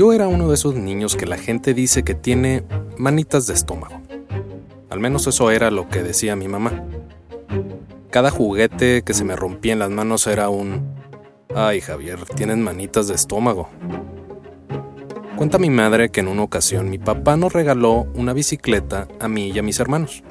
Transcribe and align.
Yo 0.00 0.14
era 0.14 0.28
uno 0.28 0.48
de 0.48 0.54
esos 0.54 0.76
niños 0.76 1.14
que 1.14 1.26
la 1.26 1.36
gente 1.36 1.74
dice 1.74 2.02
que 2.04 2.14
tiene 2.14 2.64
manitas 2.96 3.46
de 3.46 3.52
estómago. 3.52 4.00
Al 4.88 4.98
menos 4.98 5.26
eso 5.26 5.50
era 5.50 5.70
lo 5.70 5.90
que 5.90 6.02
decía 6.02 6.36
mi 6.36 6.48
mamá. 6.48 6.86
Cada 8.08 8.30
juguete 8.30 9.02
que 9.02 9.12
se 9.12 9.24
me 9.24 9.36
rompía 9.36 9.74
en 9.74 9.78
las 9.78 9.90
manos 9.90 10.26
era 10.26 10.48
un... 10.48 10.94
Ay, 11.54 11.82
Javier, 11.82 12.24
tienes 12.34 12.56
manitas 12.56 13.08
de 13.08 13.14
estómago. 13.14 13.68
Cuenta 15.36 15.58
mi 15.58 15.68
madre 15.68 16.08
que 16.08 16.20
en 16.20 16.28
una 16.28 16.44
ocasión 16.44 16.88
mi 16.88 16.96
papá 16.96 17.36
nos 17.36 17.52
regaló 17.52 18.06
una 18.14 18.32
bicicleta 18.32 19.06
a 19.20 19.28
mí 19.28 19.50
y 19.50 19.58
a 19.58 19.62
mis 19.62 19.80
hermanos. 19.80 20.24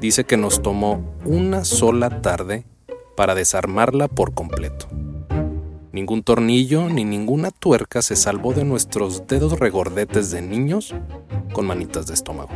Dice 0.00 0.24
que 0.24 0.36
nos 0.36 0.60
tomó 0.60 1.14
una 1.24 1.64
sola 1.64 2.20
tarde 2.20 2.66
para 3.16 3.34
desarmarla 3.34 4.06
por 4.06 4.34
completo. 4.34 4.99
Ningún 5.92 6.22
tornillo 6.22 6.88
ni 6.88 7.04
ninguna 7.04 7.50
tuerca 7.50 8.00
se 8.00 8.14
salvó 8.14 8.52
de 8.52 8.64
nuestros 8.64 9.26
dedos 9.26 9.58
regordetes 9.58 10.30
de 10.30 10.40
niños 10.40 10.94
con 11.52 11.66
manitas 11.66 12.06
de 12.06 12.14
estómago. 12.14 12.52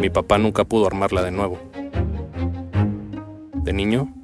Mi 0.00 0.10
papá 0.10 0.38
nunca 0.38 0.64
pudo 0.64 0.86
armarla 0.86 1.22
de 1.22 1.32
nuevo. 1.32 1.58
De 3.64 3.72
niño, 3.72 4.14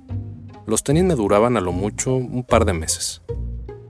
los 0.66 0.84
tenis 0.84 1.02
me 1.02 1.16
duraban 1.16 1.56
a 1.56 1.60
lo 1.60 1.72
mucho 1.72 2.14
un 2.14 2.44
par 2.44 2.64
de 2.64 2.74
meses. 2.74 3.22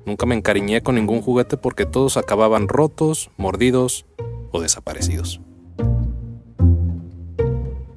Nunca 0.06 0.24
me 0.24 0.34
encariñé 0.34 0.82
con 0.82 0.94
ningún 0.94 1.20
juguete 1.20 1.58
porque 1.58 1.84
todos 1.84 2.16
acababan 2.16 2.68
rotos, 2.68 3.30
mordidos 3.36 4.06
o 4.50 4.62
desaparecidos. 4.62 5.42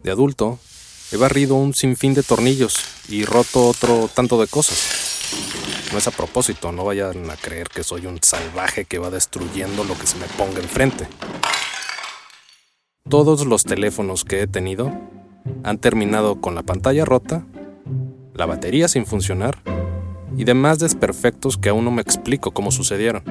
De 0.03 0.11
adulto, 0.11 0.59
he 1.13 1.17
barrido 1.17 1.55
un 1.55 1.73
sinfín 1.73 2.13
de 2.13 2.23
tornillos 2.23 2.75
y 3.07 3.23
roto 3.23 3.69
otro 3.69 4.09
tanto 4.13 4.37
de 4.41 4.47
cosas. 4.47 5.02
No 5.93 5.99
es 5.99 6.07
a 6.07 6.11
propósito, 6.11 6.71
no 6.71 6.85
vayan 6.85 7.29
a 7.29 7.35
creer 7.35 7.69
que 7.69 7.83
soy 7.83 8.07
un 8.07 8.17
salvaje 8.19 8.85
que 8.85 8.97
va 8.97 9.11
destruyendo 9.11 9.83
lo 9.83 9.95
que 9.95 10.07
se 10.07 10.17
me 10.17 10.25
ponga 10.25 10.59
enfrente. 10.59 11.07
Todos 13.07 13.45
los 13.45 13.63
teléfonos 13.63 14.25
que 14.25 14.41
he 14.41 14.47
tenido 14.47 14.91
han 15.63 15.77
terminado 15.77 16.41
con 16.41 16.55
la 16.55 16.63
pantalla 16.63 17.05
rota, 17.05 17.45
la 18.33 18.47
batería 18.47 18.87
sin 18.87 19.05
funcionar 19.05 19.59
y 20.35 20.45
demás 20.45 20.79
desperfectos 20.79 21.59
que 21.59 21.69
aún 21.69 21.85
no 21.85 21.91
me 21.91 22.01
explico 22.01 22.49
cómo 22.49 22.71
sucedieron. 22.71 23.23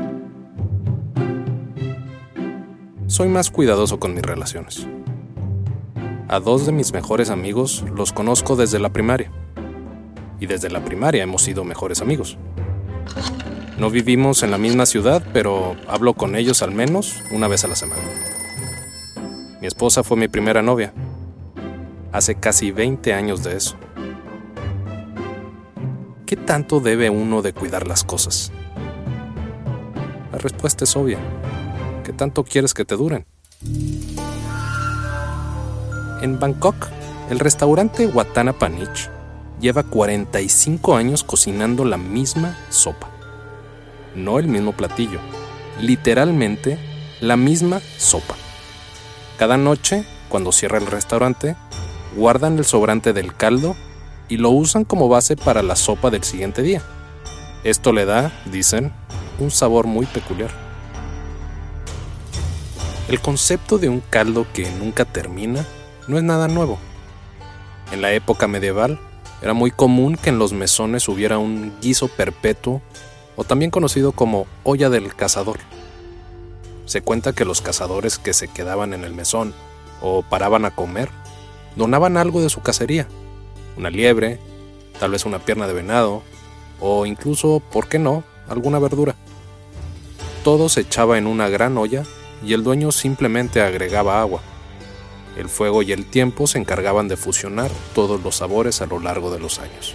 Soy 3.09 3.29
más 3.29 3.51
cuidadoso 3.51 3.99
con 3.99 4.15
mis 4.15 4.23
relaciones. 4.23 4.87
A 6.29 6.39
dos 6.39 6.65
de 6.65 6.71
mis 6.71 6.93
mejores 6.93 7.29
amigos 7.29 7.85
los 7.93 8.13
conozco 8.13 8.55
desde 8.55 8.79
la 8.79 8.93
primaria. 8.93 9.33
Y 10.39 10.47
desde 10.47 10.71
la 10.71 10.85
primaria 10.85 11.25
hemos 11.25 11.43
sido 11.43 11.65
mejores 11.65 12.01
amigos. 12.01 12.39
No 13.83 13.91
vivimos 13.91 14.45
en 14.45 14.53
la 14.53 14.59
misma 14.59 14.87
ciudad, 14.87 15.25
pero 15.33 15.75
hablo 15.89 16.15
con 16.15 16.37
ellos 16.37 16.63
al 16.63 16.71
menos 16.71 17.17
una 17.33 17.49
vez 17.49 17.65
a 17.65 17.67
la 17.67 17.75
semana. 17.75 18.01
Mi 19.61 19.67
esposa 19.67 20.05
fue 20.05 20.17
mi 20.17 20.29
primera 20.29 20.63
novia. 20.63 20.95
Hace 22.13 22.37
casi 22.37 22.71
20 22.71 23.13
años 23.13 23.43
de 23.43 23.57
eso. 23.57 23.75
¿Qué 26.27 26.37
tanto 26.37 26.79
debe 26.79 27.11
uno 27.11 27.43
de 27.43 27.53
cuidar 27.55 27.89
las 27.89 28.05
cosas? 28.05 28.53
La 30.31 30.39
respuesta 30.39 30.85
es 30.85 30.95
obvia. 30.95 31.19
¿Qué 32.05 32.13
tanto 32.13 32.45
quieres 32.45 32.75
que 32.75 32.85
te 32.85 32.95
duren? 32.95 33.27
En 36.23 36.39
Bangkok, 36.39 36.87
el 37.31 37.41
restaurante 37.41 38.07
Watana 38.07 38.53
Panich 38.53 39.11
lleva 39.61 39.83
45 39.83 40.95
años 40.95 41.25
cocinando 41.25 41.85
la 41.85 41.97
misma 41.97 42.57
sopa. 42.71 43.12
No 44.15 44.39
el 44.39 44.49
mismo 44.49 44.73
platillo, 44.73 45.21
literalmente 45.81 46.79
la 47.21 47.37
misma 47.37 47.81
sopa. 47.99 48.35
Cada 49.39 49.57
noche, 49.57 50.05
cuando 50.29 50.53
cierra 50.53 50.79
el 50.79 50.87
restaurante, 50.87 51.57
guardan 52.17 52.59
el 52.59 52.65
sobrante 52.65 53.13
del 53.13 53.35
caldo 53.35 53.75
y 54.29 54.37
lo 54.37 54.51
usan 54.51 54.85
como 54.85 55.09
base 55.09 55.37
para 55.37 55.63
la 55.63 55.77
sopa 55.77 56.11
del 56.11 56.25
siguiente 56.25 56.63
día. 56.63 56.83
Esto 57.65 57.93
le 57.93 58.05
da, 58.05 58.33
dicen, 58.47 58.93
un 59.39 59.51
sabor 59.51 59.87
muy 59.87 60.07
peculiar. 60.07 60.51
El 63.09 63.21
concepto 63.21 63.79
de 63.79 63.89
un 63.89 64.01
caldo 64.01 64.47
que 64.53 64.71
nunca 64.71 65.05
termina 65.05 65.65
no 66.09 66.19
es 66.19 66.25
nada 66.25 66.49
nuevo. 66.49 66.79
En 67.93 68.01
la 68.01 68.13
época 68.13 68.49
medieval 68.49 68.99
era 69.43 69.55
muy 69.55 69.71
común 69.71 70.17
que 70.17 70.31
en 70.31 70.39
los 70.39 70.53
mesones 70.53 71.09
hubiera 71.09 71.39
un 71.39 71.73
guiso 71.81 72.09
perpetuo 72.09 72.81
o 73.37 73.45
también 73.45 73.71
conocido 73.71 74.13
como 74.13 74.47
olla 74.65 74.91
del 74.91 75.15
cazador. 75.15 75.59
Se 76.87 77.03
cuenta 77.03 77.33
que 77.33 77.45
los 77.45 77.61
cazadores 77.61 78.19
que 78.19 78.35
se 78.35 78.49
quedaban 78.49 78.93
en 78.93 79.05
el 79.05 79.15
mesón 79.15 79.55
o 80.01 80.23
paraban 80.23 80.65
a 80.65 80.75
comer 80.75 81.11
donaban 81.77 82.17
algo 82.17 82.43
de 82.43 82.51
su 82.51 82.61
cacería, 82.61 83.07
una 83.77 83.91
liebre, 83.91 84.39
tal 84.99 85.13
vez 85.13 85.25
una 85.25 85.39
pierna 85.39 85.67
de 85.67 85.73
venado 85.73 86.23
o 86.81 87.07
incluso, 87.07 87.63
¿por 87.73 87.89
qué 87.89 87.99
no?, 87.99 88.25
alguna 88.49 88.79
verdura. 88.79 89.15
Todo 90.45 90.69
se 90.69 90.81
echaba 90.81 91.19
en 91.19 91.27
una 91.27 91.49
gran 91.49 91.79
olla 91.79 92.03
y 92.45 92.53
el 92.53 92.65
dueño 92.65 92.91
simplemente 92.91 93.63
agregaba 93.63 94.21
agua. 94.21 94.43
El 95.37 95.49
fuego 95.49 95.83
y 95.83 95.93
el 95.93 96.05
tiempo 96.05 96.47
se 96.47 96.59
encargaban 96.59 97.09
de 97.09 97.17
fusionar 97.17 97.71
todos 97.95 98.23
los 98.23 98.37
sabores 98.37 98.83
a 98.83 98.87
lo 98.87 98.99
largo 98.99 99.33
de 99.33 99.39
los 99.39 99.61
años. 99.61 99.95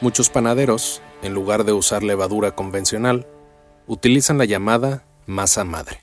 Muchos 0.00 0.30
panaderos, 0.30 1.02
en 1.22 1.34
lugar 1.34 1.64
de 1.64 1.72
usar 1.72 2.04
levadura 2.04 2.52
convencional, 2.52 3.26
utilizan 3.88 4.38
la 4.38 4.44
llamada 4.44 5.04
masa 5.26 5.64
madre. 5.64 5.98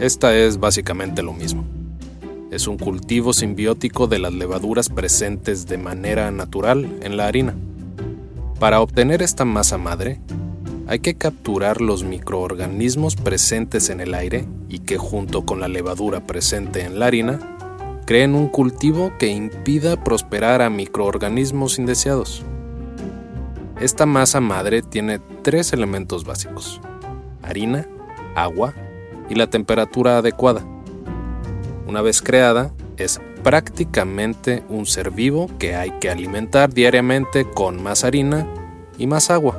Esta 0.00 0.34
es 0.34 0.58
básicamente 0.58 1.22
lo 1.22 1.34
mismo. 1.34 1.66
Es 2.50 2.66
un 2.66 2.78
cultivo 2.78 3.34
simbiótico 3.34 4.06
de 4.06 4.20
las 4.20 4.32
levaduras 4.32 4.88
presentes 4.88 5.66
de 5.66 5.76
manera 5.76 6.30
natural 6.30 6.98
en 7.02 7.18
la 7.18 7.26
harina. 7.26 7.54
Para 8.58 8.80
obtener 8.80 9.20
esta 9.20 9.44
masa 9.44 9.76
madre, 9.76 10.18
hay 10.86 11.00
que 11.00 11.14
capturar 11.14 11.82
los 11.82 12.04
microorganismos 12.04 13.16
presentes 13.16 13.90
en 13.90 14.00
el 14.00 14.14
aire 14.14 14.46
y 14.70 14.78
que 14.78 14.96
junto 14.96 15.44
con 15.44 15.60
la 15.60 15.68
levadura 15.68 16.26
presente 16.26 16.80
en 16.80 16.98
la 16.98 17.06
harina, 17.08 17.38
creen 18.06 18.34
un 18.34 18.48
cultivo 18.48 19.12
que 19.18 19.26
impida 19.26 20.02
prosperar 20.02 20.62
a 20.62 20.70
microorganismos 20.70 21.78
indeseados. 21.78 22.46
Esta 23.80 24.06
masa 24.06 24.40
madre 24.40 24.82
tiene 24.82 25.18
tres 25.42 25.72
elementos 25.72 26.24
básicos, 26.24 26.80
harina, 27.42 27.88
agua 28.36 28.72
y 29.28 29.34
la 29.34 29.48
temperatura 29.48 30.18
adecuada. 30.18 30.64
Una 31.86 32.00
vez 32.00 32.22
creada, 32.22 32.72
es 32.96 33.20
prácticamente 33.42 34.64
un 34.68 34.86
ser 34.86 35.10
vivo 35.10 35.50
que 35.58 35.74
hay 35.74 35.90
que 35.98 36.08
alimentar 36.08 36.72
diariamente 36.72 37.44
con 37.50 37.82
más 37.82 38.04
harina 38.04 38.46
y 38.96 39.06
más 39.06 39.30
agua. 39.30 39.58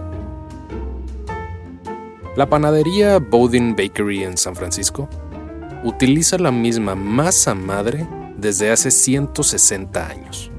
La 2.37 2.49
panadería 2.49 3.19
Bowden 3.19 3.75
Bakery 3.75 4.23
en 4.23 4.37
San 4.37 4.55
Francisco 4.55 5.09
utiliza 5.83 6.37
la 6.37 6.51
misma 6.51 6.95
masa 6.95 7.53
madre 7.53 8.07
desde 8.37 8.71
hace 8.71 8.91
160 8.91 10.07
años. 10.07 10.51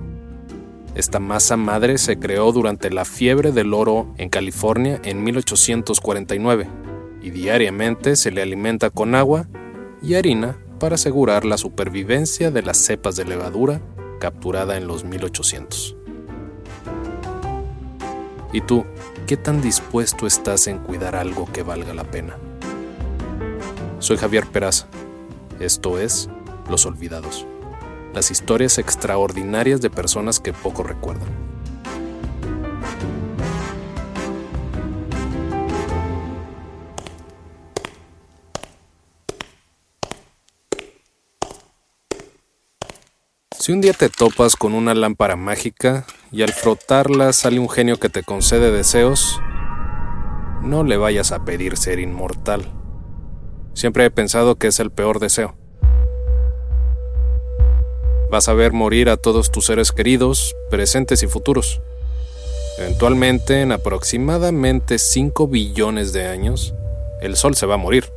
Esta 0.97 1.21
masa 1.21 1.59
madre 1.59 1.99
se 1.99 2.19
creó 2.19 2.53
durante 2.53 2.89
la 2.89 3.05
fiebre 3.05 3.53
del 3.53 3.75
oro 3.75 4.15
en 4.17 4.31
California 4.31 4.99
en 5.05 5.23
1849 5.23 6.67
y 7.21 7.29
diariamente 7.29 8.17
se 8.17 8.31
le 8.31 8.41
alimenta 8.41 8.89
con 8.89 9.15
agua 9.15 9.47
y 10.01 10.15
harina 10.15 10.57
para 10.81 10.95
asegurar 10.95 11.45
la 11.45 11.59
supervivencia 11.59 12.51
de 12.51 12.63
las 12.63 12.79
cepas 12.79 13.15
de 13.15 13.27
levadura 13.27 13.83
capturada 14.21 14.79
en 14.79 14.87
los 14.87 15.05
1800. 15.05 15.99
¿Y 18.55 18.63
tú, 18.63 18.87
qué 19.27 19.37
tan 19.37 19.61
dispuesto 19.61 20.27
estás 20.27 20.67
en 20.67 20.79
cuidar 20.79 21.15
algo 21.15 21.47
que 21.53 21.63
valga 21.63 21.93
la 21.93 22.05
pena? 22.05 22.39
Soy 23.99 24.17
Javier 24.17 24.47
Peraza. 24.47 24.87
Esto 25.61 25.99
es 25.99 26.31
Los 26.71 26.87
Olvidados 26.87 27.47
las 28.17 28.31
historias 28.31 28.79
extraordinarias 28.79 29.83
de 29.83 29.91
personas 29.91 30.41
que 30.41 30.55
poco 30.55 30.83
recuerdan. 30.83 31.29
Si 43.51 43.73
un 43.73 43.83
día 43.83 43.93
te 43.93 44.09
topas 44.09 44.57
con 44.57 44.73
una 44.73 44.95
lámpara 44.95 45.37
mágica 45.37 46.07
y 46.33 46.41
al 46.41 46.53
frotarla 46.55 47.35
sale 47.35 47.59
un 47.59 47.69
genio 47.69 47.99
que 47.99 48.09
te 48.09 48.23
concede 48.23 48.73
deseos, 48.73 49.43
no 50.63 50.85
le 50.85 50.97
vayas 50.97 51.33
a 51.33 51.45
pedir 51.45 51.77
ser 51.77 51.99
inmortal. 51.99 52.73
Siempre 53.75 54.07
he 54.07 54.11
pensado 54.11 54.57
que 54.57 54.69
es 54.69 54.81
el 54.81 54.91
peor 54.91 55.19
deseo 55.19 55.66
Vas 58.29 58.49
a 58.49 58.55
ver 58.55 58.73
morir 58.73 59.09
a 59.09 59.17
todos 59.17 59.53
tus 59.53 59.67
seres 59.67 59.93
queridos, 59.93 60.57
presentes 60.69 61.23
y 61.23 61.29
futuros. 61.29 61.81
Eventualmente, 62.79 63.63
en 63.63 63.71
aproximadamente 63.71 64.99
5 64.99 65.47
billones 65.47 66.13
de 66.13 66.27
años, 66.27 66.75
el 67.21 67.37
Sol 67.37 67.55
se 67.55 67.67
va 67.67 67.75
a 67.75 67.79
morir. 67.79 68.13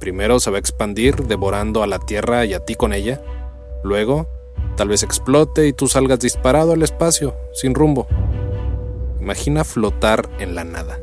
Primero 0.00 0.40
se 0.40 0.50
va 0.50 0.56
a 0.56 0.60
expandir 0.60 1.16
devorando 1.26 1.82
a 1.82 1.86
la 1.86 1.98
Tierra 1.98 2.46
y 2.46 2.54
a 2.54 2.60
ti 2.60 2.76
con 2.76 2.94
ella. 2.94 3.20
Luego, 3.84 4.26
tal 4.76 4.88
vez 4.88 5.02
explote 5.02 5.66
y 5.66 5.74
tú 5.74 5.86
salgas 5.86 6.18
disparado 6.18 6.72
al 6.72 6.82
espacio, 6.82 7.36
sin 7.52 7.74
rumbo. 7.74 8.08
Imagina 9.20 9.64
flotar 9.64 10.30
en 10.38 10.54
la 10.54 10.64
nada. 10.64 10.98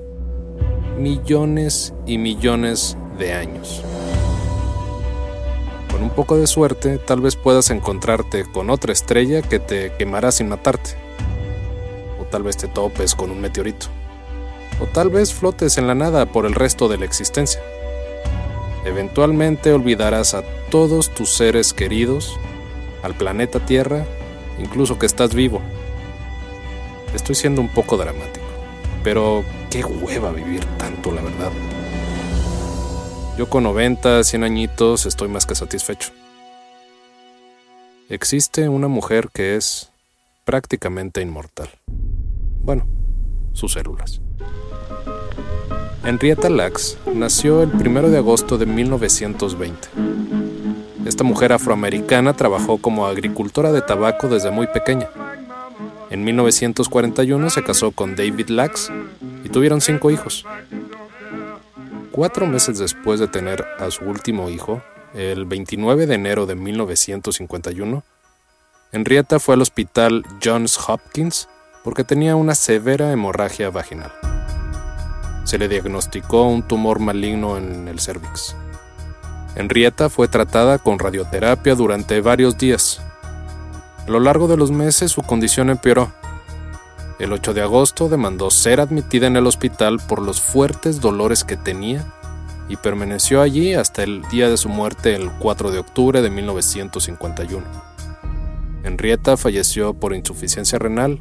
Millones 0.98 1.94
y 2.08 2.18
millones 2.18 2.98
de 3.20 3.34
años 3.34 3.84
un 6.02 6.10
poco 6.10 6.38
de 6.38 6.48
suerte, 6.48 6.98
tal 6.98 7.22
vez 7.22 7.36
puedas 7.36 7.70
encontrarte 7.70 8.46
con 8.46 8.70
otra 8.70 8.94
estrella 8.94 9.42
que 9.42 9.60
te 9.60 9.92
quemará 9.98 10.32
sin 10.32 10.50
matarte. 10.50 10.92
O 12.20 12.26
tal 12.26 12.44
vez 12.44 12.58
te 12.58 12.68
topes 12.68 13.16
con 13.16 13.30
un 13.30 13.42
meteorito. 13.42 13.88
O 14.82 14.86
tal 14.86 15.10
vez 15.10 15.34
flotes 15.34 15.78
en 15.78 15.88
la 15.88 15.94
nada 15.94 16.26
por 16.26 16.46
el 16.46 16.56
resto 16.56 16.88
de 16.88 16.98
la 16.98 17.06
existencia. 17.06 17.62
Eventualmente 18.86 19.72
olvidarás 19.72 20.34
a 20.34 20.44
todos 20.70 21.10
tus 21.10 21.30
seres 21.30 21.74
queridos, 21.74 22.38
al 23.04 23.14
planeta 23.14 23.60
Tierra, 23.66 24.06
incluso 24.60 24.98
que 24.98 25.06
estás 25.06 25.34
vivo. 25.34 25.62
Estoy 27.14 27.36
siendo 27.36 27.62
un 27.62 27.70
poco 27.70 27.98
dramático, 27.98 28.46
pero 29.04 29.44
qué 29.70 29.86
hueva 29.86 30.32
vivir 30.32 30.66
tanto, 30.78 31.12
la 31.12 31.22
verdad. 31.22 31.52
Yo 33.36 33.50
con 33.50 33.64
90, 33.64 34.24
100 34.24 34.44
añitos 34.44 35.08
estoy 35.08 35.28
más 35.28 35.48
que 35.48 35.56
satisfecho. 35.56 36.12
Existe 38.08 38.70
una 38.70 38.88
mujer 38.88 39.30
que 39.34 39.56
es 39.56 39.90
prácticamente 40.46 41.22
inmortal. 41.22 41.70
Bueno, 42.62 42.86
sus 43.54 43.74
células. 43.74 44.22
Henrietta 46.06 46.50
Lacks 46.50 47.00
nació 47.12 47.64
el 47.64 47.70
1 47.70 48.10
de 48.10 48.18
agosto 48.18 48.60
de 48.60 48.68
1920. 48.68 49.88
Esta 51.08 51.24
mujer 51.24 51.54
afroamericana 51.54 52.34
trabajó 52.34 52.78
como 52.78 53.08
agricultora 53.08 53.72
de 53.72 53.82
tabaco 53.82 54.28
desde 54.28 54.52
muy 54.52 54.68
pequeña. 54.68 55.10
En 56.12 56.24
1941 56.24 57.50
se 57.50 57.64
casó 57.64 57.92
con 57.92 58.16
David 58.16 58.50
Lacks 58.50 58.92
y 59.44 59.50
tuvieron 59.50 59.82
cinco 59.82 60.12
hijos. 60.12 60.46
Cuatro 62.14 62.46
meses 62.46 62.78
después 62.78 63.20
de 63.20 63.28
tener 63.28 63.66
a 63.80 63.90
su 63.90 64.06
último 64.06 64.48
hijo, 64.48 64.84
el 65.16 65.46
29 65.46 66.06
de 66.06 66.14
enero 66.14 66.46
de 66.46 66.54
1951, 66.54 68.04
Henrietta 68.92 69.40
fue 69.40 69.56
al 69.56 69.64
hospital 69.64 70.24
Johns 70.44 70.78
Hopkins 70.88 71.50
porque 71.84 72.04
tenía 72.04 72.36
una 72.36 72.54
severa 72.54 73.12
hemorragia 73.12 73.72
vaginal. 73.72 74.12
Se 75.44 75.58
le 75.58 75.68
diagnosticó 75.68 76.44
un 76.44 76.62
tumor 76.62 77.00
maligno 77.00 77.58
en 77.58 77.88
el 77.88 78.00
cervix. 78.00 78.56
Henrietta 79.56 80.08
fue 80.08 80.28
tratada 80.28 80.78
con 80.78 81.00
radioterapia 81.00 81.74
durante 81.74 82.22
varios 82.22 82.60
días. 82.60 83.02
A 84.06 84.12
lo 84.12 84.20
largo 84.20 84.48
de 84.48 84.58
los 84.58 84.70
meses 84.70 85.12
su 85.12 85.24
condición 85.24 85.72
empeoró 85.72 86.14
el 87.20 87.32
8 87.32 87.54
de 87.54 87.62
agosto 87.62 88.10
demandó 88.10 88.50
ser 88.50 88.80
admitida 88.80 89.28
en 89.28 89.38
el 89.38 89.48
hospital 89.48 90.00
por 90.08 90.22
los 90.22 90.42
fuertes 90.42 91.00
dolores 91.00 91.44
que 91.44 91.58
tenía 91.58 92.14
y 92.70 92.78
permaneció 92.78 93.42
allí 93.42 93.74
hasta 93.74 94.04
el 94.04 94.24
día 94.32 94.50
de 94.50 94.58
su 94.58 94.70
muerte 94.70 95.16
el 95.16 95.32
4 95.32 95.72
de 95.72 95.80
octubre 95.80 96.22
de 96.22 96.30
1951. 96.30 97.66
Henrietta 98.84 99.38
falleció 99.38 99.94
por 99.94 100.14
insuficiencia 100.14 100.80
renal 100.80 101.20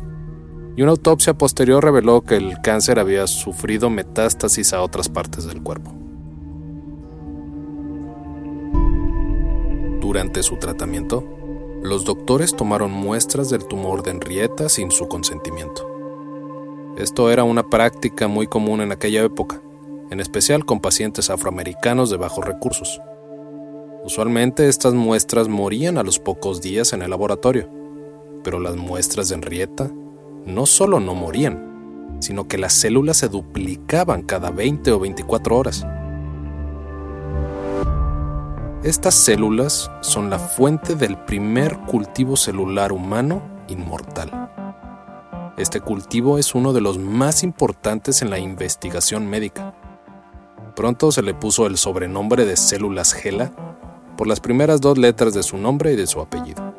y 0.76 0.82
una 0.82 0.92
autopsia 0.92 1.34
posterior 1.34 1.84
reveló 1.84 2.22
que 2.22 2.36
el 2.36 2.60
cáncer 2.62 2.98
había 2.98 3.26
sufrido 3.26 3.90
metástasis 3.90 4.72
a 4.72 4.80
otras 4.80 5.08
partes 5.08 5.44
del 5.44 5.62
cuerpo. 5.62 5.94
Durante 10.00 10.42
su 10.42 10.56
tratamiento, 10.56 11.41
los 11.82 12.04
doctores 12.04 12.54
tomaron 12.54 12.92
muestras 12.92 13.50
del 13.50 13.64
tumor 13.64 14.04
de 14.04 14.12
Henrietta 14.12 14.68
sin 14.68 14.92
su 14.92 15.08
consentimiento. 15.08 15.88
Esto 16.96 17.30
era 17.30 17.42
una 17.42 17.68
práctica 17.68 18.28
muy 18.28 18.46
común 18.46 18.80
en 18.80 18.92
aquella 18.92 19.24
época, 19.24 19.60
en 20.10 20.20
especial 20.20 20.64
con 20.64 20.78
pacientes 20.78 21.28
afroamericanos 21.28 22.08
de 22.08 22.18
bajos 22.18 22.44
recursos. 22.44 23.00
Usualmente 24.04 24.68
estas 24.68 24.94
muestras 24.94 25.48
morían 25.48 25.98
a 25.98 26.04
los 26.04 26.20
pocos 26.20 26.60
días 26.62 26.92
en 26.92 27.02
el 27.02 27.10
laboratorio, 27.10 27.68
pero 28.44 28.60
las 28.60 28.76
muestras 28.76 29.28
de 29.28 29.36
Henrietta 29.36 29.90
no 30.46 30.66
solo 30.66 31.00
no 31.00 31.16
morían, 31.16 32.16
sino 32.20 32.46
que 32.46 32.58
las 32.58 32.74
células 32.74 33.16
se 33.16 33.28
duplicaban 33.28 34.22
cada 34.22 34.50
20 34.50 34.92
o 34.92 35.00
24 35.00 35.56
horas. 35.56 35.84
Estas 38.84 39.14
células 39.14 39.92
son 40.00 40.28
la 40.28 40.40
fuente 40.40 40.96
del 40.96 41.16
primer 41.16 41.78
cultivo 41.82 42.36
celular 42.36 42.90
humano 42.90 43.40
inmortal. 43.68 44.50
Este 45.56 45.80
cultivo 45.80 46.36
es 46.36 46.56
uno 46.56 46.72
de 46.72 46.80
los 46.80 46.98
más 46.98 47.44
importantes 47.44 48.22
en 48.22 48.30
la 48.30 48.40
investigación 48.40 49.28
médica. 49.28 49.72
Pronto 50.74 51.12
se 51.12 51.22
le 51.22 51.32
puso 51.32 51.68
el 51.68 51.76
sobrenombre 51.76 52.44
de 52.44 52.56
células 52.56 53.12
GELA 53.12 53.52
por 54.16 54.26
las 54.26 54.40
primeras 54.40 54.80
dos 54.80 54.98
letras 54.98 55.32
de 55.32 55.44
su 55.44 55.58
nombre 55.58 55.92
y 55.92 55.96
de 55.96 56.08
su 56.08 56.20
apellido. 56.20 56.74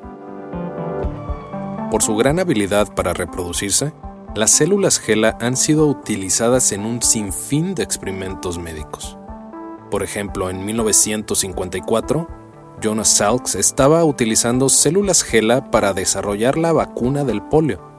Por 1.90 2.04
su 2.04 2.18
gran 2.18 2.38
habilidad 2.38 2.94
para 2.94 3.14
reproducirse, 3.14 3.94
las 4.36 4.52
células 4.52 5.00
GELA 5.00 5.38
han 5.40 5.56
sido 5.56 5.88
utilizadas 5.88 6.74
en 6.74 6.86
un 6.86 7.02
sinfín 7.02 7.76
de 7.76 7.84
experimentos 7.84 8.60
médicos. 8.60 9.18
Por 9.94 10.02
ejemplo, 10.02 10.50
en 10.50 10.66
1954, 10.66 12.28
Jonas 12.82 13.10
Salks 13.10 13.54
estaba 13.54 14.04
utilizando 14.04 14.68
células 14.68 15.22
GELA 15.22 15.70
para 15.70 15.94
desarrollar 15.94 16.58
la 16.58 16.74
vacuna 16.74 17.24
del 17.24 17.44
polio 17.44 17.94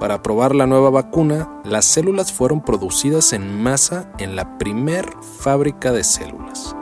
para 0.00 0.22
probar 0.22 0.54
la 0.54 0.66
nueva 0.66 0.88
vacuna, 0.88 1.60
las 1.62 1.84
células 1.84 2.32
fueron 2.32 2.62
producidas 2.62 3.34
en 3.34 3.62
masa 3.62 4.10
en 4.18 4.34
la 4.34 4.56
primer 4.56 5.06
fábrica 5.40 5.92
de 5.92 6.04
células. 6.04 6.74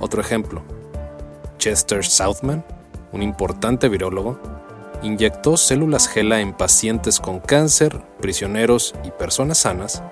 Otro 0.00 0.20
ejemplo, 0.20 0.62
Chester 1.56 2.04
Southman, 2.04 2.62
un 3.12 3.22
importante 3.22 3.88
virólogo, 3.88 4.38
inyectó 5.02 5.56
células 5.56 6.08
GELA 6.08 6.40
en 6.40 6.52
pacientes 6.52 7.20
con 7.20 7.40
cáncer, 7.40 8.02
prisioneros 8.20 8.94
y 9.02 9.10
personas 9.12 9.58
sanas 9.58 10.02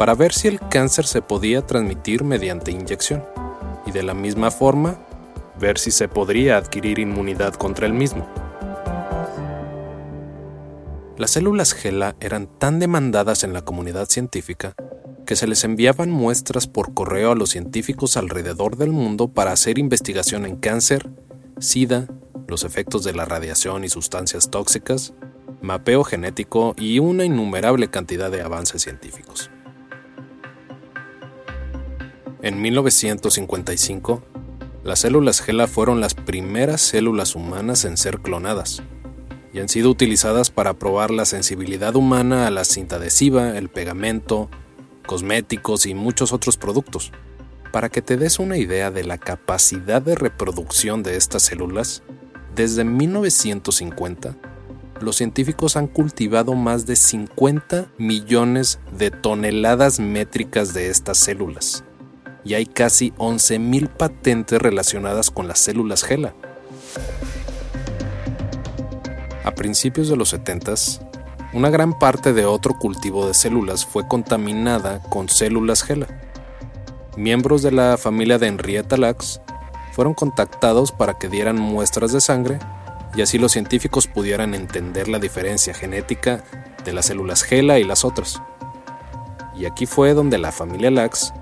para 0.00 0.14
ver 0.14 0.32
si 0.32 0.48
el 0.48 0.58
cáncer 0.58 1.06
se 1.06 1.20
podía 1.20 1.60
transmitir 1.66 2.24
mediante 2.24 2.70
inyección 2.70 3.22
y 3.84 3.90
de 3.90 4.02
la 4.02 4.14
misma 4.14 4.50
forma 4.50 4.98
ver 5.58 5.76
si 5.76 5.90
se 5.90 6.08
podría 6.08 6.56
adquirir 6.56 6.98
inmunidad 6.98 7.52
contra 7.52 7.86
el 7.86 7.92
mismo. 7.92 8.26
Las 11.18 11.32
células 11.32 11.74
GELA 11.74 12.16
eran 12.18 12.46
tan 12.46 12.78
demandadas 12.78 13.44
en 13.44 13.52
la 13.52 13.60
comunidad 13.60 14.08
científica 14.08 14.74
que 15.26 15.36
se 15.36 15.46
les 15.46 15.64
enviaban 15.64 16.10
muestras 16.10 16.66
por 16.66 16.94
correo 16.94 17.32
a 17.32 17.36
los 17.36 17.50
científicos 17.50 18.16
alrededor 18.16 18.78
del 18.78 18.92
mundo 18.92 19.28
para 19.28 19.52
hacer 19.52 19.78
investigación 19.78 20.46
en 20.46 20.56
cáncer, 20.56 21.10
SIDA, 21.58 22.06
los 22.48 22.64
efectos 22.64 23.04
de 23.04 23.12
la 23.12 23.26
radiación 23.26 23.84
y 23.84 23.90
sustancias 23.90 24.50
tóxicas, 24.50 25.12
mapeo 25.60 26.04
genético 26.04 26.74
y 26.78 27.00
una 27.00 27.26
innumerable 27.26 27.90
cantidad 27.90 28.30
de 28.30 28.40
avances 28.40 28.80
científicos. 28.80 29.50
En 32.42 32.62
1955, 32.62 34.22
las 34.82 35.00
células 35.00 35.42
GELA 35.42 35.66
fueron 35.66 36.00
las 36.00 36.14
primeras 36.14 36.80
células 36.80 37.34
humanas 37.34 37.84
en 37.84 37.98
ser 37.98 38.20
clonadas 38.20 38.82
y 39.52 39.60
han 39.60 39.68
sido 39.68 39.90
utilizadas 39.90 40.50
para 40.50 40.74
probar 40.74 41.10
la 41.10 41.26
sensibilidad 41.26 41.96
humana 41.96 42.46
a 42.46 42.50
la 42.50 42.64
cinta 42.64 42.96
adhesiva, 42.96 43.58
el 43.58 43.68
pegamento, 43.68 44.48
cosméticos 45.06 45.84
y 45.84 45.94
muchos 45.94 46.32
otros 46.32 46.56
productos. 46.56 47.12
Para 47.72 47.88
que 47.90 48.00
te 48.00 48.16
des 48.16 48.38
una 48.38 48.56
idea 48.56 48.90
de 48.90 49.04
la 49.04 49.18
capacidad 49.18 50.00
de 50.00 50.14
reproducción 50.14 51.02
de 51.02 51.16
estas 51.16 51.42
células, 51.42 52.02
desde 52.54 52.84
1950, 52.84 54.36
los 55.00 55.16
científicos 55.16 55.76
han 55.76 55.86
cultivado 55.88 56.54
más 56.54 56.86
de 56.86 56.96
50 56.96 57.92
millones 57.98 58.80
de 58.96 59.10
toneladas 59.10 60.00
métricas 60.00 60.74
de 60.74 60.88
estas 60.88 61.18
células, 61.18 61.84
y 62.44 62.54
hay 62.54 62.66
casi 62.66 63.12
11.000 63.12 63.88
patentes 63.88 64.60
relacionadas 64.60 65.30
con 65.30 65.48
las 65.48 65.58
células 65.58 66.04
GELA. 66.04 66.34
A 69.44 69.50
principios 69.54 70.08
de 70.08 70.16
los 70.16 70.30
70, 70.30 70.74
una 71.52 71.70
gran 71.70 71.98
parte 71.98 72.32
de 72.32 72.44
otro 72.44 72.78
cultivo 72.78 73.26
de 73.26 73.34
células 73.34 73.84
fue 73.84 74.06
contaminada 74.06 75.02
con 75.02 75.28
células 75.28 75.82
GELA 75.82 76.06
miembros 77.16 77.62
de 77.62 77.70
la 77.70 77.98
familia 77.98 78.38
de 78.38 78.46
Henrietta 78.46 78.96
Lacks 78.96 79.40
fueron 79.92 80.14
contactados 80.14 80.90
para 80.92 81.18
que 81.18 81.28
dieran 81.28 81.56
muestras 81.56 82.12
de 82.12 82.20
sangre 82.20 82.58
y 83.14 83.22
así 83.22 83.38
los 83.38 83.52
científicos 83.52 84.06
pudieran 84.06 84.54
entender 84.54 85.08
la 85.08 85.18
diferencia 85.18 85.74
genética 85.74 86.42
de 86.84 86.92
las 86.92 87.06
células 87.06 87.42
GELA 87.42 87.78
y 87.78 87.84
las 87.84 88.04
otras. 88.04 88.40
Y 89.56 89.66
aquí 89.66 89.84
fue 89.84 90.14
donde 90.14 90.38
la 90.38 90.52
familia 90.52 90.90
Lacks 90.90 91.34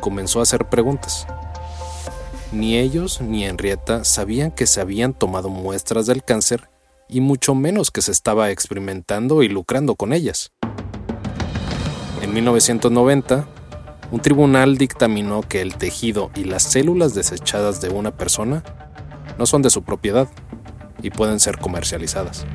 comenzó 0.00 0.40
a 0.40 0.42
hacer 0.42 0.68
preguntas. 0.68 1.26
Ni 2.50 2.78
ellos 2.78 3.20
ni 3.20 3.44
Henrietta 3.44 4.04
sabían 4.04 4.50
que 4.50 4.66
se 4.66 4.80
habían 4.80 5.12
tomado 5.12 5.50
muestras 5.50 6.06
del 6.06 6.24
cáncer 6.24 6.70
y 7.08 7.20
mucho 7.20 7.54
menos 7.54 7.90
que 7.90 8.02
se 8.02 8.12
estaba 8.12 8.50
experimentando 8.50 9.42
y 9.42 9.48
lucrando 9.48 9.96
con 9.96 10.12
ellas. 10.12 10.52
En 12.22 12.32
1990, 12.32 13.46
un 14.10 14.20
tribunal 14.20 14.78
dictaminó 14.78 15.42
que 15.42 15.60
el 15.60 15.76
tejido 15.76 16.30
y 16.34 16.44
las 16.44 16.62
células 16.62 17.14
desechadas 17.14 17.80
de 17.80 17.90
una 17.90 18.16
persona 18.16 18.62
no 19.38 19.46
son 19.46 19.62
de 19.62 19.70
su 19.70 19.82
propiedad 19.82 20.28
y 21.02 21.10
pueden 21.10 21.40
ser 21.40 21.58
comercializadas. 21.58 22.46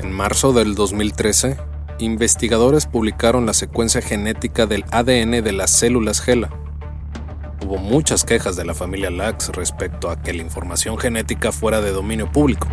En 0.00 0.12
marzo 0.12 0.52
del 0.52 0.74
2013, 0.74 1.56
investigadores 1.98 2.86
publicaron 2.86 3.46
la 3.46 3.54
secuencia 3.54 4.02
genética 4.02 4.66
del 4.66 4.84
ADN 4.90 5.42
de 5.42 5.52
las 5.52 5.70
células 5.70 6.20
GELA. 6.20 6.50
Hubo 7.64 7.78
muchas 7.78 8.24
quejas 8.24 8.56
de 8.56 8.64
la 8.64 8.74
familia 8.74 9.10
Lax 9.10 9.48
respecto 9.50 10.10
a 10.10 10.20
que 10.20 10.34
la 10.34 10.42
información 10.42 10.98
genética 10.98 11.52
fuera 11.52 11.80
de 11.80 11.92
dominio 11.92 12.30
público. 12.30 12.68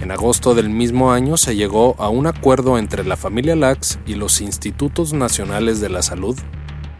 En 0.00 0.12
agosto 0.12 0.54
del 0.54 0.70
mismo 0.70 1.12
año 1.12 1.36
se 1.36 1.56
llegó 1.56 1.96
a 1.98 2.08
un 2.08 2.26
acuerdo 2.26 2.78
entre 2.78 3.04
la 3.04 3.16
familia 3.16 3.56
Lax 3.56 3.98
y 4.06 4.14
los 4.14 4.40
Institutos 4.40 5.12
Nacionales 5.12 5.80
de 5.80 5.88
la 5.88 6.02
Salud 6.02 6.38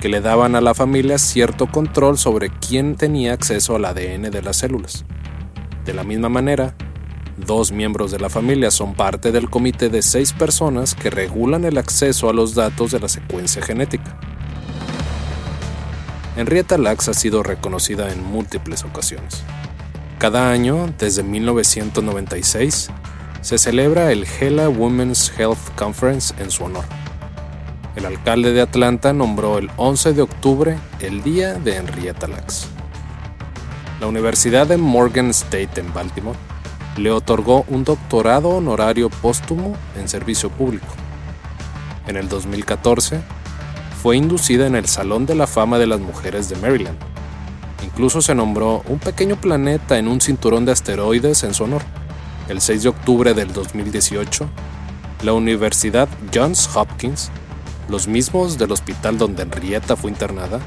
que 0.00 0.08
le 0.08 0.20
daban 0.20 0.54
a 0.54 0.60
la 0.60 0.74
familia 0.74 1.18
cierto 1.18 1.66
control 1.66 2.18
sobre 2.18 2.50
quién 2.50 2.94
tenía 2.94 3.32
acceso 3.32 3.76
al 3.76 3.84
ADN 3.84 4.30
de 4.30 4.42
las 4.42 4.56
células. 4.56 5.04
De 5.84 5.92
la 5.92 6.04
misma 6.04 6.28
manera, 6.28 6.74
dos 7.46 7.72
miembros 7.72 8.10
de 8.10 8.18
la 8.18 8.28
familia 8.28 8.70
son 8.70 8.94
parte 8.94 9.32
del 9.32 9.48
comité 9.48 9.88
de 9.88 10.02
seis 10.02 10.32
personas 10.32 10.94
que 10.94 11.10
regulan 11.10 11.64
el 11.64 11.78
acceso 11.78 12.28
a 12.28 12.32
los 12.32 12.54
datos 12.54 12.90
de 12.90 13.00
la 13.00 13.08
secuencia 13.08 13.62
genética. 13.62 14.18
Henrietta 16.36 16.78
Lacks 16.78 17.08
ha 17.08 17.14
sido 17.14 17.42
reconocida 17.42 18.12
en 18.12 18.22
múltiples 18.24 18.84
ocasiones. 18.84 19.42
Cada 20.18 20.50
año, 20.50 20.92
desde 20.98 21.22
1996, 21.22 22.90
se 23.40 23.58
celebra 23.58 24.12
el 24.12 24.26
Gela 24.26 24.68
Women's 24.68 25.32
Health 25.38 25.74
Conference 25.76 26.34
en 26.38 26.50
su 26.50 26.64
honor. 26.64 26.84
El 27.96 28.06
alcalde 28.06 28.52
de 28.52 28.60
Atlanta 28.60 29.12
nombró 29.12 29.58
el 29.58 29.70
11 29.76 30.12
de 30.12 30.22
octubre 30.22 30.78
el 31.00 31.22
Día 31.22 31.54
de 31.54 31.76
Henrietta 31.76 32.28
Lacks. 32.28 32.68
La 34.00 34.06
Universidad 34.06 34.68
de 34.68 34.76
Morgan 34.76 35.30
State 35.30 35.80
en 35.80 35.92
Baltimore 35.92 36.38
le 36.98 37.10
otorgó 37.10 37.64
un 37.68 37.84
doctorado 37.84 38.50
honorario 38.50 39.08
póstumo 39.08 39.76
en 39.96 40.08
servicio 40.08 40.50
público. 40.50 40.94
En 42.06 42.16
el 42.16 42.28
2014, 42.28 43.20
fue 44.02 44.16
inducida 44.16 44.66
en 44.66 44.76
el 44.76 44.86
Salón 44.86 45.26
de 45.26 45.34
la 45.34 45.46
Fama 45.46 45.78
de 45.78 45.86
las 45.86 46.00
Mujeres 46.00 46.48
de 46.48 46.56
Maryland 46.56 46.98
Incluso 47.84 48.22
se 48.22 48.34
nombró 48.34 48.82
un 48.86 48.98
pequeño 48.98 49.40
planeta 49.40 49.98
en 49.98 50.08
un 50.08 50.20
cinturón 50.20 50.64
de 50.64 50.72
asteroides 50.72 51.42
en 51.44 51.54
su 51.54 51.64
honor. 51.64 51.82
El 52.48 52.60
6 52.60 52.84
de 52.84 52.88
octubre 52.88 53.34
del 53.34 53.52
2018, 53.52 54.48
la 55.22 55.32
Universidad 55.32 56.08
Johns 56.32 56.68
Hopkins, 56.74 57.30
los 57.88 58.08
mismos 58.08 58.58
del 58.58 58.72
hospital 58.72 59.18
donde 59.18 59.42
Henrietta 59.42 59.96
fue 59.96 60.10
internada, 60.10 60.60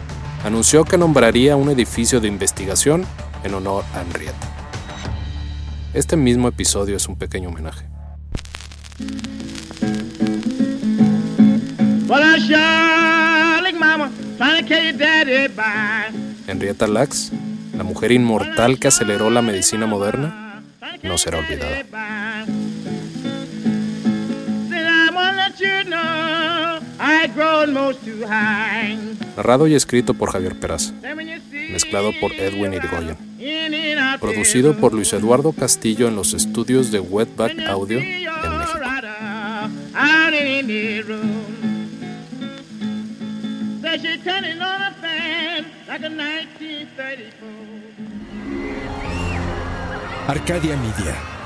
anunció 0.43 0.83
que 0.83 0.97
nombraría 0.97 1.55
un 1.55 1.69
edificio 1.69 2.19
de 2.19 2.27
investigación 2.27 3.05
en 3.43 3.53
honor 3.53 3.83
a 3.93 4.01
Henrietta. 4.01 4.60
Este 5.93 6.15
mismo 6.15 6.47
episodio 6.47 6.95
es 6.95 7.05
un 7.09 7.17
pequeño 7.17 7.49
homenaje. 7.49 7.85
Henrietta 16.47 16.87
Lacks, 16.87 17.33
la 17.75 17.83
mujer 17.83 18.13
inmortal 18.13 18.79
que 18.79 18.87
aceleró 18.87 19.29
la 19.29 19.41
medicina 19.41 19.85
moderna, 19.85 20.63
no 21.03 21.17
será 21.17 21.39
olvidada. 21.39 21.83
Narrado 29.35 29.67
y 29.67 29.75
escrito 29.75 30.13
por 30.13 30.31
Javier 30.31 30.57
Peraza. 30.57 30.93
Mezclado 31.69 32.11
por 32.21 32.31
Edwin 32.31 32.73
Irigoyen. 32.73 33.30
Producido 34.21 34.77
por 34.77 34.93
Luis 34.93 35.11
Eduardo 35.13 35.51
Castillo 35.51 36.07
en 36.07 36.15
los 36.15 36.33
estudios 36.33 36.91
de 36.91 36.99
Wetback 36.99 37.59
Audio 37.67 37.99
en 37.99 38.05
México. 46.17 47.45
Arcadia 50.27 50.77
Media. 50.77 51.40